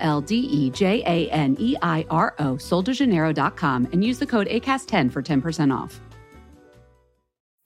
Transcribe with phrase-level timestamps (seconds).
[0.00, 4.48] L D E J A N E I R O, soldejaneiro.com, and use the code
[4.48, 6.00] ACAST10 for 10% off.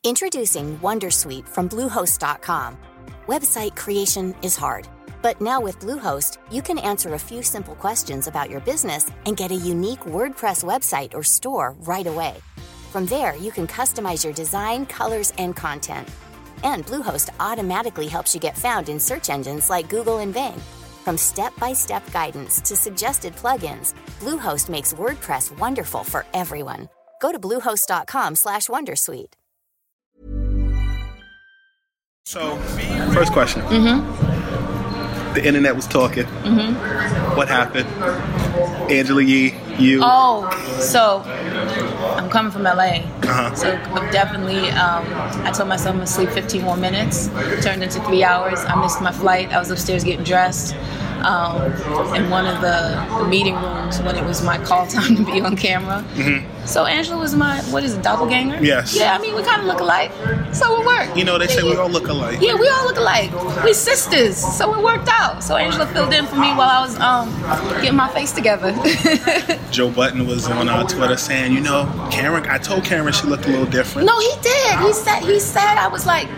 [0.02, 2.78] Introducing Wondersuite from Bluehost.com.
[3.27, 4.88] Website creation is hard,
[5.20, 9.36] but now with Bluehost, you can answer a few simple questions about your business and
[9.36, 12.34] get a unique WordPress website or store right away.
[12.91, 16.08] From there, you can customize your design, colors, and content.
[16.64, 20.60] And Bluehost automatically helps you get found in search engines like Google and Bing.
[21.04, 26.88] From step-by-step guidance to suggested plugins, Bluehost makes WordPress wonderful for everyone.
[27.20, 29.34] Go to bluehost.com/wondersuite.
[32.24, 32.56] So,
[33.12, 33.62] first question.
[33.62, 35.34] Mm-hmm.
[35.34, 36.24] The internet was talking.
[36.24, 37.36] Mm-hmm.
[37.36, 37.88] What happened?
[38.90, 40.00] Angela Yee, you.
[40.02, 40.48] Oh,
[40.80, 41.22] so
[42.16, 43.03] I'm coming from LA.
[43.22, 43.55] Uh-huh.
[43.55, 43.72] So
[44.11, 45.05] definitely, um,
[45.44, 47.28] I told myself I'm gonna sleep 15 more minutes.
[47.62, 48.61] Turned into three hours.
[48.61, 49.53] I missed my flight.
[49.53, 50.75] I was upstairs getting dressed
[51.22, 51.62] um,
[52.14, 55.40] in one of the, the meeting rooms when it was my call time to be
[55.40, 56.04] on camera.
[56.66, 58.56] So Angela was my, what is it, doppelganger?
[58.56, 58.64] Mm-hmm.
[58.64, 58.96] Yes.
[58.96, 60.12] Yeah, I mean, we kind of look alike.
[60.54, 61.16] So it worked.
[61.16, 62.38] You know, they say we all look alike.
[62.41, 63.31] Yeah, we all look alike.
[63.64, 65.42] We sisters, so it worked out.
[65.42, 67.28] So Angela filled in for me while I was um,
[67.81, 68.72] getting my face together.
[69.70, 73.47] Joe Budden was on uh, Twitter saying, you know, Karen, I told Karen she looked
[73.47, 74.06] a little different.
[74.06, 74.78] no, he did.
[74.81, 76.28] He said he said I was like,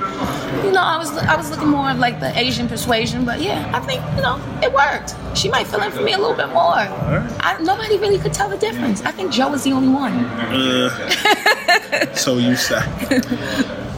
[0.64, 3.70] you know, I was I was looking more of like the Asian persuasion, but yeah,
[3.74, 5.14] I think you know it worked.
[5.36, 6.74] She might fill in for me a little bit more.
[6.76, 9.02] I, nobody really could tell the difference.
[9.02, 10.12] I think Joe was the only one.
[10.12, 12.80] Uh, so you say.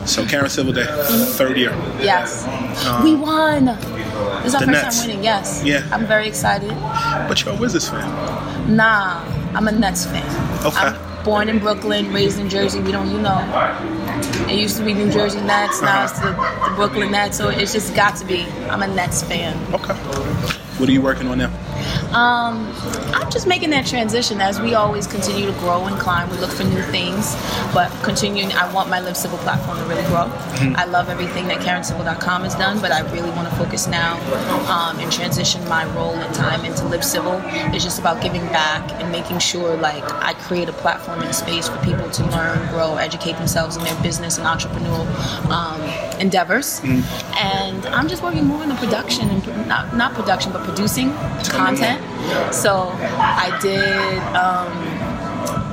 [0.07, 0.85] So Karen Civil Day,
[1.39, 1.71] third year.
[2.01, 2.45] Yes,
[3.03, 3.65] we won.
[4.45, 4.99] This is our first Nets.
[4.99, 5.25] time winning.
[5.25, 5.63] Yes.
[5.65, 5.89] Yeah.
[5.91, 6.69] I'm very excited.
[7.29, 8.77] But you're a Wizards fan.
[8.77, 10.23] Nah, I'm a Nets fan.
[10.67, 10.77] Okay.
[10.79, 12.81] I'm born in Brooklyn, raised in Jersey.
[12.81, 13.39] We don't, you know,
[14.51, 15.83] it used to be New Jersey Nets.
[15.83, 16.09] Now uh-huh.
[16.11, 17.37] it's the, the Brooklyn Nets.
[17.37, 18.43] So it's just got to be.
[18.71, 19.57] I'm a Nets fan.
[19.75, 20.61] Okay.
[20.79, 21.53] What are you working on now?
[22.15, 22.73] Um,
[23.15, 26.29] I'm just making that transition as we always continue to grow and climb.
[26.31, 27.37] We look for new things,
[27.73, 30.31] but continuing, I want my Live Civil platform to really grow.
[30.77, 34.15] I love everything that KarenCivil.com has done, but I really want to focus now
[34.69, 37.41] um, and transition my role and time into Live Civil.
[37.45, 41.69] It's just about giving back and making sure, like, I create a platform and space
[41.69, 45.07] for people to learn, grow, educate themselves in their business and entrepreneurial
[45.51, 45.81] um,
[46.25, 46.81] endeavors.
[46.85, 51.09] And I'm just working more on the production and not not production, but producing
[51.61, 52.01] content.
[52.53, 52.73] So
[53.47, 54.19] I did.
[54.47, 54.73] Um,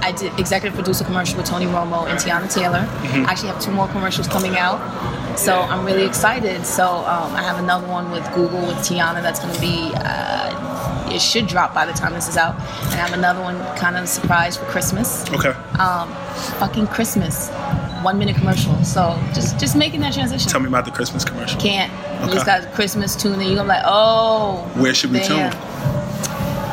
[0.04, 2.84] I did executive producer commercial with Tony Romo and Teyana Taylor.
[2.90, 4.80] I actually have two more commercials coming out.
[5.38, 6.66] So I'm really excited.
[6.66, 9.92] So um, I have another one with Google with Teyana that's going to be.
[9.96, 13.58] Uh, it should drop by the time this is out, and I have another one
[13.78, 15.30] kind of surprise for Christmas.
[15.32, 15.54] Okay.
[15.78, 16.08] Um,
[16.60, 17.50] fucking Christmas,
[18.04, 18.76] one minute commercial.
[18.84, 20.50] So just just making that transition.
[20.50, 21.60] Tell me about the Christmas commercial.
[21.60, 21.92] Can't.
[21.92, 22.34] You Okay.
[22.34, 24.68] just got Christmas tune, and you're gonna be like, oh.
[24.76, 25.52] Where should we tune?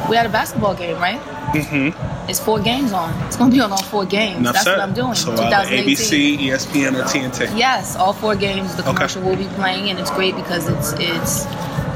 [0.09, 1.21] We had a basketball game, right?
[1.55, 2.31] Mm-hmm.
[2.31, 3.13] It's four games on.
[3.27, 4.39] It's gonna be on all four games.
[4.39, 5.15] Enough That's what I'm doing.
[5.15, 5.97] So uh, 2018.
[5.97, 7.57] ABC, ESPN, or TNT.
[7.59, 8.75] Yes, all four games.
[8.77, 8.93] The Okay.
[8.93, 11.47] commercial will be playing, and it's great because it's it's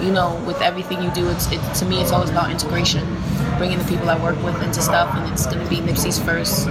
[0.02, 3.04] you know with everything you do, it's it, to me it's always about integration,
[3.62, 6.66] bringing the people I work with into stuff, and it's going to be Nipsey's first.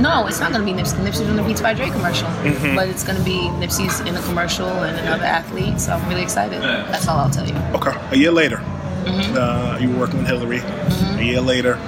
[0.00, 0.96] No, it's not going to be Nipsey.
[1.04, 2.74] Nipsey's doing the Beats by Dre commercial, Mhm.
[2.74, 5.78] but it's going to be Nipsey's in a commercial and another athlete.
[5.78, 6.62] So I'm really excited.
[6.62, 7.54] That's all I'll tell you.
[7.74, 7.92] Okay.
[8.12, 8.56] A year later,
[9.04, 9.36] Mm-hmm.
[9.36, 10.62] uh, you were working with Hillary.
[11.18, 11.78] A year later,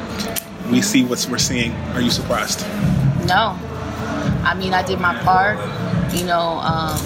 [0.71, 1.73] we see what we're seeing.
[1.95, 2.61] Are you surprised?
[3.27, 3.57] No.
[4.45, 5.57] I mean, I did my part.
[6.13, 7.01] You know, um,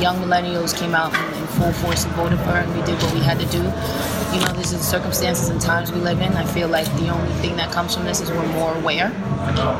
[0.00, 3.00] young millennials came out in, in full force and voted for her, and we did
[3.02, 3.58] what we had to do.
[3.58, 6.32] You know, this is the circumstances and times we live in.
[6.32, 9.10] I feel like the only thing that comes from this is we're more aware.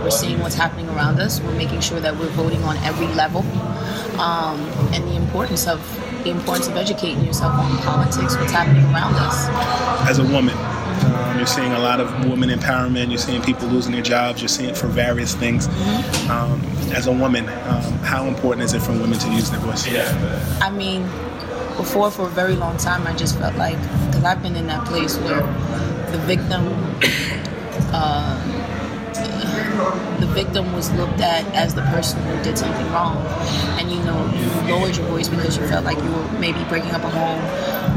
[0.03, 1.41] We're seeing what's happening around us.
[1.41, 3.43] We're making sure that we're voting on every level,
[4.21, 4.61] um,
[4.93, 5.81] and the importance of
[6.25, 9.49] the importance of educating yourself on politics, what's happening around us.
[10.09, 10.57] As a woman,
[11.43, 13.09] you're seeing a lot of women empowerment.
[13.09, 14.41] You're seeing people losing their jobs.
[14.41, 15.67] You're seeing it for various things.
[16.31, 16.63] Um,
[16.95, 19.85] as a woman, um, how important is it for women to use their voice?
[20.63, 21.03] I mean,
[21.77, 24.87] before for a very long time, I just felt like because I've been in that
[24.87, 25.41] place where
[26.13, 26.69] the victim,
[27.93, 28.62] uh,
[30.21, 33.17] the victim was looked at as the person who did something wrong,
[33.79, 36.91] and you know you lowered your voice because you felt like you were maybe breaking
[36.93, 37.41] up a home,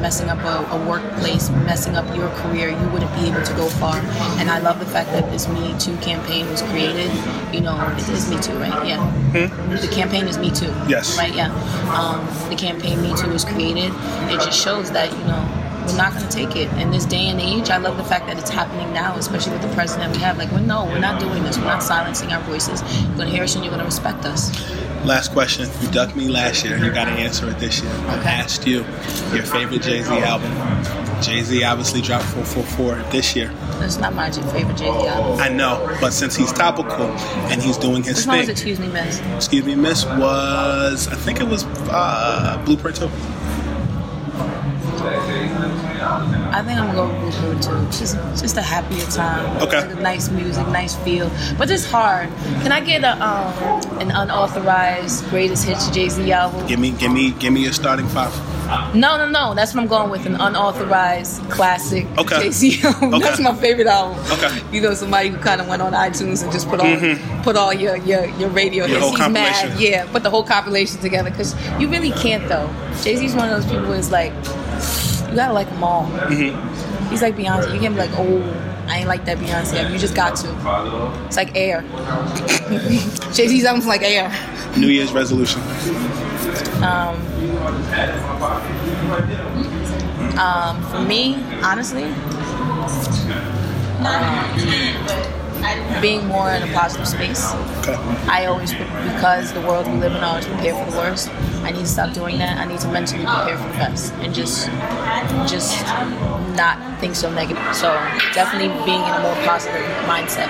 [0.02, 2.70] messing up a, a workplace, messing up your career.
[2.70, 3.98] You wouldn't be able to go far.
[4.40, 7.12] And I love the fact that this Me Too campaign was created.
[7.54, 8.88] You know, it is Me Too, right?
[8.88, 9.00] Yeah.
[9.32, 9.72] Hmm?
[9.76, 10.74] The campaign is Me Too.
[10.88, 11.18] Yes.
[11.18, 11.34] Right.
[11.34, 11.52] Yeah.
[11.94, 13.92] Um, the campaign Me Too was created.
[14.32, 17.28] It just shows that you know we're not going to take it in this day
[17.28, 17.70] and age.
[17.70, 20.38] I love the fact that it's happening now, especially with the president we have.
[20.38, 21.58] Like, we're no, we're not doing this.
[21.58, 22.82] We're not silencing our voices.
[23.02, 24.52] You're going to hear us and you're going to respect us.
[25.06, 25.70] Last question.
[25.82, 27.92] You ducked me last year, and you got to answer it this year.
[27.92, 28.78] I asked you
[29.34, 30.52] your favorite Jay Z album.
[31.22, 33.50] Jay Z obviously dropped 444 this year.
[33.80, 35.40] That's not my favorite Jay Z album.
[35.40, 37.06] I know, but since he's topical
[37.52, 39.20] and he's doing his as thing, Excuse Me Miss.
[39.36, 43.10] excuse me, Miss was I think it was uh, Blueprint Two.
[46.56, 48.00] I think I'm going with Blueprint Two.
[48.00, 49.62] Just, just a happier time.
[49.62, 49.86] Okay.
[49.88, 51.30] Like nice music, nice feel.
[51.58, 52.30] But it's hard.
[52.64, 56.66] Can I get a um, an unauthorized greatest hits Jay Z album?
[56.66, 58.34] Give me, give me, give me your starting five.
[58.96, 59.54] No, no, no.
[59.54, 60.26] That's what I'm going with.
[60.26, 62.44] An unauthorized classic Okay.
[62.44, 63.14] Jay Z album.
[63.16, 63.24] Okay.
[63.24, 64.18] That's my favorite album.
[64.32, 64.48] Okay.
[64.48, 64.74] Mm-hmm.
[64.76, 67.74] You know, somebody who kind of went on iTunes and just put all put all
[67.74, 69.02] your your, your radio Your hits.
[69.02, 69.78] whole He's mad.
[69.80, 72.70] Yeah, put the whole compilation together because you really can't though.
[73.04, 74.32] Jay Z's one of those people who's like,
[75.36, 76.06] you gotta like them all.
[76.06, 77.10] Mm-hmm.
[77.10, 77.74] He's like Beyonce.
[77.74, 78.42] You can't be like, oh,
[78.88, 79.92] I ain't like that Beyonce.
[79.92, 81.26] You just got to.
[81.26, 81.82] It's like air.
[83.34, 84.32] Jay Z's album's like air.
[84.78, 85.62] New Year's resolution.
[86.82, 87.20] Um,
[90.40, 92.06] um, for me, honestly,
[94.06, 94.35] um,
[96.02, 97.54] being more in a positive space.
[97.80, 97.96] Okay.
[98.28, 101.30] I always, because the world we live in, I always prepare for the worst.
[101.64, 102.58] I need to stop doing that.
[102.58, 104.68] I need to mentally prepare for the best and just,
[105.50, 105.84] just
[106.56, 107.64] not think so negative.
[107.76, 107.94] So
[108.34, 110.50] definitely being in a more positive mindset.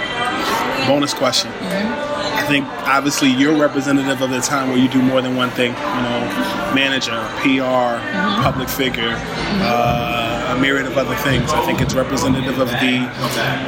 [0.88, 1.52] Bonus question.
[1.52, 5.72] I think obviously you're representative of the time where you do more than one thing.
[5.72, 7.98] You know, manager, PR,
[8.44, 9.16] public figure,
[9.64, 11.52] uh, a myriad of other things.
[11.52, 13.08] I think it's representative of the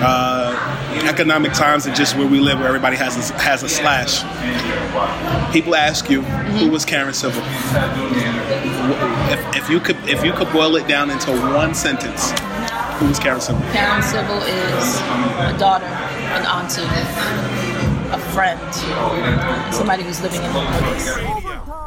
[0.03, 0.47] uh,
[1.06, 4.22] economic times and just where we live, where everybody has a, has a slash.
[5.54, 6.72] People ask you, who mm-hmm.
[6.72, 7.42] was Karen Civil?
[9.32, 12.32] If, if you could, if you could boil it down into one sentence,
[13.00, 13.62] who was Karen Civil?
[13.72, 16.82] Karen Civil is a daughter, an auntie,
[18.12, 18.60] a friend,
[19.74, 21.87] somebody who's living in the.